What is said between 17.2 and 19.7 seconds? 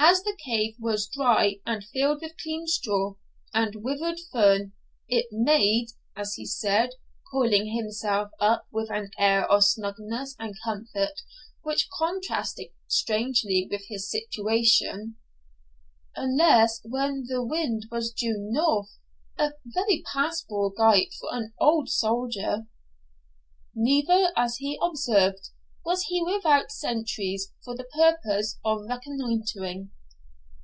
the wind was due north, a